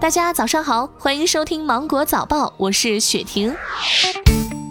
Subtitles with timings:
[0.00, 3.54] 大家早上好，欢迎收听芒果早报，我是雪婷。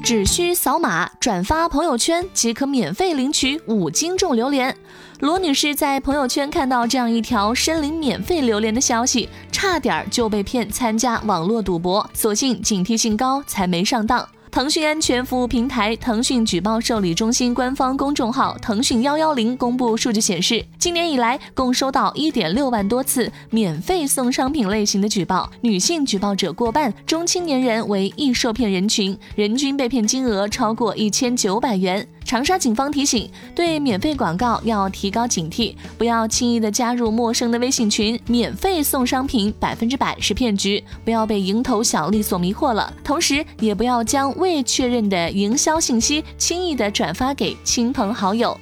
[0.03, 4.75] 只需扫码转发朋友圈即可免费领取五斤重榴莲。
[5.19, 14.27] 罗女士在朋友圈看到这样一条申领免费榴莲的消息，差点就被骗参加网络赌博，所幸警惕性高，才没上当。
[14.51, 32.07] 腾讯安全服务平台腾讯举报受理中心官方公众号腾讯幺幺零公布数据显示，今年以来共收到一点六万多次免费送商品类型的举报，女性举报者过半，中青年人为易受骗人群，人均被骗金额超过一千九百元。
[32.29, 42.93] 长沙警方提醒，对免费广告要提高警惕，不要轻易的加入陌生的微信群，免费送商品百分之百是骗局，不要被蝇头小利所迷惑了。
[43.03, 48.55] 同时，也不要将未确认的营销信息轻易的转发给亲朋好友。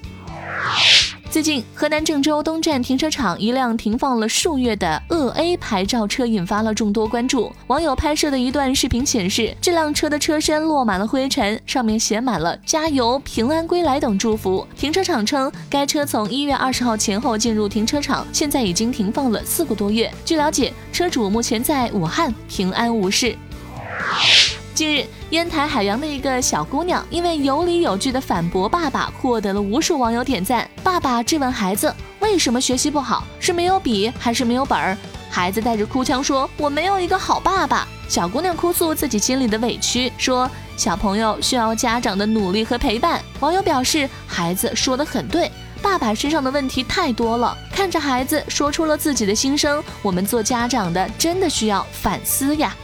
[1.37, 7.53] 最近，河南郑州东站停车场一辆停放了数月的鄂 A 牌照车引发了众多关注。
[7.67, 14.65] 网友拍摄的一段视频显示，这辆车的车身落满了灰尘，上面写满了“加油，平安归来”等祝福。
[14.75, 20.11] 停车场称，该车从一月二十号前后进入停车场，现在已经停放了四个多月。
[20.25, 23.35] 据了解，车主目前在武汉平安无事。
[24.77, 30.69] 近日，烟台海洋的一个小姑娘因为有理有据的反驳爸爸，获得了无数网友点赞。
[30.83, 34.95] 爸爸质问孩子为什么学习不好，是没有笔还是没有本儿？
[35.31, 40.47] 孩子带着哭腔说：“我没有一个好爸爸。”小姑娘哭诉自己心里的委屈，说
[40.77, 47.57] ：“小朋友需要家长的努力和陪伴。”网友表示，孩子说的很对，爸爸身上的问题太多了。
[47.71, 52.75] 看着孩子说出了自己的心声，我们做家长的真的需要反思呀。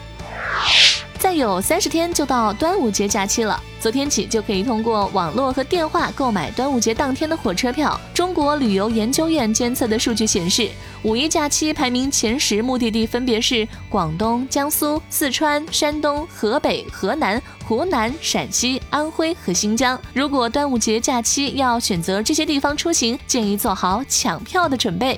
[1.24, 7.98] 再有三十天就到端午节假期了，昨天起就可以通过网络和电话购买端午节当天的火车票。
[8.14, 10.70] 中国旅游研究院监测的数据显示，
[11.02, 19.98] 五一假期排名前十目的地分别是广东、江苏、四川、山东、河北、河南、湖南、陕西、安徽和新疆。
[20.14, 25.18] 如果端午节假期要选择这些地方出行，建议做好抢票的准备。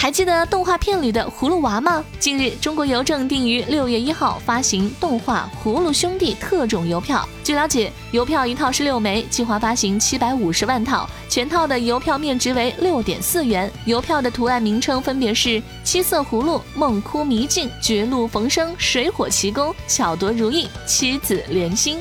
[0.00, 2.02] 还记得动画片里的葫芦娃吗？
[2.18, 7.28] 近日，中国邮政定于六月一号发行动画《葫芦兄弟》特种邮票。
[7.44, 13.70] 据了解，邮票一套是六枚，计划发行七百五十万套，全套的邮票面值为六点四元。
[13.84, 21.98] 邮票的图案名称分别是七色葫芦、梦哭迷境、绝路逢生、水火奇功、巧夺如意、妻子连心。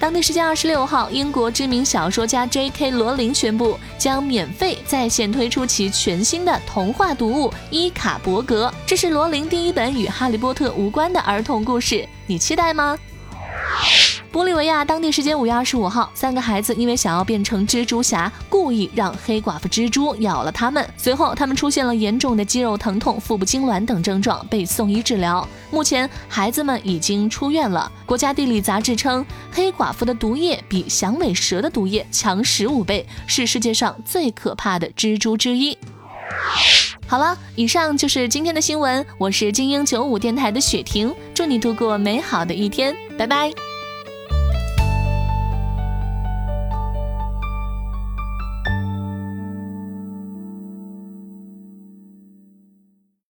[0.00, 2.90] 当地时间二十六号，英国知名小说家 J.K.
[2.90, 12.96] 罗琳宣布将免费在线推出其全新的童话读物《伊卡伯格》，这是罗琳第一本与哈利波特无关的儿童故事，你期待吗？
[14.32, 20.88] 玻利维亚当地时间五月二十五号，三个孩子因为想要变成蜘蛛侠，故意让黑寡妇蜘蛛咬了他们。
[20.96, 25.46] 随后，他们出现了严重的肌肉疼痛、腹部痉挛等症状，被送医治疗。
[25.72, 27.90] 目前，孩子们已经出院了。
[28.06, 35.76] 国家地理杂志称，黑寡妇的毒液比响尾蛇的毒液强十五倍，是世界上最可怕的蜘蛛之一。
[37.08, 39.04] 好了，以上就是今天的新闻。
[39.18, 43.50] 我是精英九五电台的雪婷，祝你度过美好的一天，拜拜。